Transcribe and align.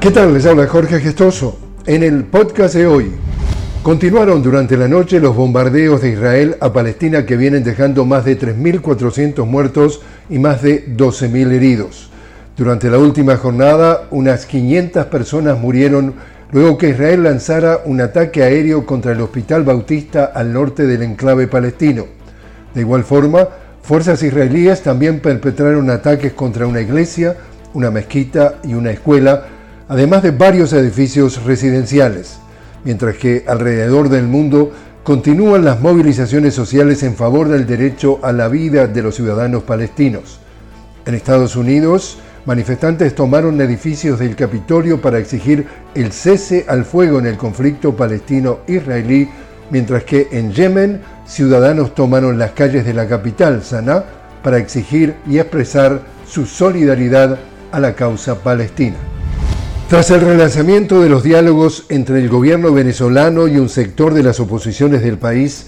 ¿Qué 0.00 0.10
tal? 0.10 0.34
Les 0.34 0.46
habla 0.46 0.66
Jorge 0.66 1.00
Gestoso. 1.00 1.58
En 1.86 2.02
el 2.02 2.24
podcast 2.24 2.74
de 2.74 2.86
hoy, 2.86 3.12
continuaron 3.82 4.42
durante 4.42 4.76
la 4.76 4.88
noche 4.88 5.18
los 5.18 5.34
bombardeos 5.34 6.02
de 6.02 6.10
Israel 6.10 6.56
a 6.60 6.72
Palestina 6.72 7.24
que 7.24 7.36
vienen 7.36 7.64
dejando 7.64 8.04
más 8.04 8.24
de 8.24 8.38
3.400 8.38 9.46
muertos 9.46 10.02
y 10.28 10.38
más 10.38 10.62
de 10.62 10.86
12.000 10.94 11.50
heridos. 11.50 12.10
Durante 12.56 12.90
la 12.90 12.98
última 12.98 13.36
jornada, 13.36 14.06
unas 14.10 14.44
500 14.46 15.06
personas 15.06 15.58
murieron 15.58 16.14
luego 16.52 16.76
que 16.78 16.90
Israel 16.90 17.24
lanzara 17.24 17.80
un 17.86 18.00
ataque 18.00 18.42
aéreo 18.42 18.86
contra 18.86 19.12
el 19.12 19.20
Hospital 19.22 19.64
Bautista 19.64 20.26
al 20.26 20.52
norte 20.52 20.86
del 20.86 21.02
enclave 21.02 21.48
palestino. 21.48 22.04
De 22.74 22.82
igual 22.82 23.02
forma, 23.02 23.48
fuerzas 23.82 24.22
israelíes 24.22 24.82
también 24.82 25.20
perpetraron 25.20 25.88
ataques 25.90 26.34
contra 26.34 26.66
una 26.66 26.82
iglesia, 26.82 27.36
una 27.72 27.90
mezquita 27.90 28.56
y 28.62 28.74
una 28.74 28.90
escuela, 28.90 29.55
además 29.88 30.22
de 30.22 30.32
varios 30.32 30.72
edificios 30.72 31.42
residenciales, 31.44 32.38
mientras 32.84 33.16
que 33.16 33.44
alrededor 33.46 34.08
del 34.08 34.26
mundo 34.26 34.72
continúan 35.02 35.64
las 35.64 35.80
movilizaciones 35.80 36.54
sociales 36.54 37.02
en 37.02 37.14
favor 37.14 37.48
del 37.48 37.66
derecho 37.66 38.18
a 38.22 38.32
la 38.32 38.48
vida 38.48 38.88
de 38.88 39.02
los 39.02 39.14
ciudadanos 39.14 39.62
palestinos. 39.62 40.40
En 41.04 41.14
Estados 41.14 41.54
Unidos, 41.54 42.18
manifestantes 42.44 43.14
tomaron 43.14 43.60
edificios 43.60 44.18
del 44.18 44.34
Capitolio 44.34 45.00
para 45.00 45.18
exigir 45.18 45.66
el 45.94 46.12
cese 46.12 46.64
al 46.68 46.84
fuego 46.84 47.20
en 47.20 47.26
el 47.26 47.36
conflicto 47.36 47.94
palestino-israelí, 47.94 49.28
mientras 49.70 50.02
que 50.02 50.26
en 50.32 50.52
Yemen, 50.52 51.00
ciudadanos 51.26 51.94
tomaron 51.94 52.38
las 52.38 52.52
calles 52.52 52.84
de 52.84 52.94
la 52.94 53.06
capital, 53.06 53.62
Sanaa, 53.62 54.04
para 54.42 54.58
exigir 54.58 55.14
y 55.28 55.38
expresar 55.38 56.00
su 56.26 56.46
solidaridad 56.46 57.38
a 57.70 57.80
la 57.80 57.94
causa 57.94 58.42
palestina. 58.42 58.96
Tras 59.88 60.10
el 60.10 60.20
relanzamiento 60.20 61.00
de 61.00 61.08
los 61.08 61.22
diálogos 61.22 61.86
entre 61.90 62.18
el 62.18 62.28
gobierno 62.28 62.72
venezolano 62.72 63.46
y 63.46 63.56
un 63.58 63.68
sector 63.68 64.14
de 64.14 64.24
las 64.24 64.40
oposiciones 64.40 65.00
del 65.00 65.16
país, 65.16 65.66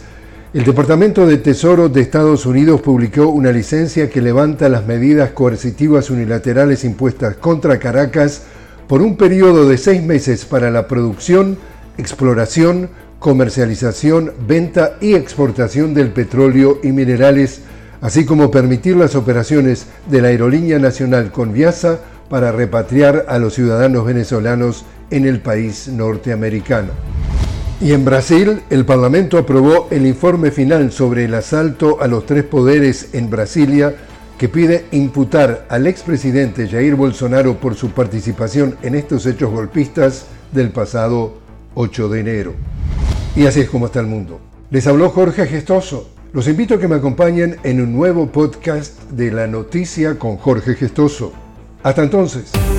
el 0.53 0.65
Departamento 0.65 1.25
de 1.25 1.37
Tesoro 1.37 1.89
de 1.89 2.01
Estados 2.01 2.45
Unidos 2.45 2.81
publicó 2.81 3.29
una 3.29 3.53
licencia 3.53 4.11
que 4.11 4.21
levanta 4.21 4.69
las 4.69 4.85
medidas 4.85 5.31
coercitivas 5.31 6.11
unilaterales 6.11 6.83
impuestas 6.83 7.37
contra 7.37 7.79
Caracas 7.79 8.43
por 8.89 9.03
un 9.03 9.17
periodo 9.17 9.69
de 9.69 9.79
seis 9.79 10.03
meses 10.03 10.45
para 10.45 10.73
la 10.73 10.89
producción, 10.89 11.57
exploración, 11.97 12.91
comercialización, 13.21 14.33
venta 14.49 14.97
y 15.01 15.15
exportación 15.15 15.95
del 15.95 16.11
petróleo 16.11 16.81
y 16.83 16.91
minerales, 16.91 17.61
así 18.01 18.25
como 18.25 18.51
permitir 18.51 18.97
las 18.97 19.15
operaciones 19.15 19.87
de 20.11 20.23
la 20.23 20.29
aerolínea 20.29 20.81
nacional 20.81 21.31
Conviasa 21.31 22.01
para 22.29 22.53
repatriar 22.53 23.27
a 23.29 23.39
los 23.39 23.55
ciudadanos 23.55 24.05
venezolanos 24.05 24.85
en 25.11 25.27
el 25.27 25.41
país 25.41 25.89
norteamericano. 25.89 26.91
Y 27.81 27.93
en 27.93 28.05
Brasil, 28.05 28.63
el 28.71 28.85
Parlamento 28.85 29.39
aprobó 29.39 29.87
el 29.91 30.05
informe 30.07 30.51
final 30.51 30.91
sobre 30.91 31.25
el 31.25 31.35
asalto 31.35 31.99
a 32.01 32.09
los 32.09 32.27
tres 32.27 32.45
poderes 32.45 33.11
en 33.13 33.31
Brasilia 33.31 33.95
que 34.37 34.49
pide 34.49 34.87
imputar 34.93 35.67
al 35.69 35.87
expresidente 35.87 36.69
Jair 36.69 36.97
Bolsonaro 36.97 37.55
por 37.59 37.75
su 37.75 37.91
participación 37.91 38.77
en 38.83 38.95
estos 38.95 39.27
hechos 39.27 39.51
golpistas 39.51 40.27
del 40.53 40.71
pasado 40.71 41.39
8 41.75 42.09
de 42.09 42.21
enero. 42.21 42.55
Y 43.37 43.47
así 43.47 43.61
es 43.61 43.71
como 43.71 43.87
está 43.87 44.01
el 44.01 44.07
mundo. 44.07 44.41
Les 44.71 44.87
habló 44.87 45.11
Jorge 45.11 45.47
Gestoso. 45.47 46.11
Los 46.33 46.47
invito 46.49 46.75
a 46.75 46.79
que 46.79 46.89
me 46.89 46.97
acompañen 46.97 47.57
en 47.63 47.81
un 47.81 47.93
nuevo 47.93 48.27
podcast 48.27 49.01
de 49.11 49.31
La 49.31 49.47
Noticia 49.47 50.19
con 50.19 50.37
Jorge 50.37 50.75
Gestoso. 50.75 51.33
Hasta 51.89 52.03
entonces. 52.03 52.78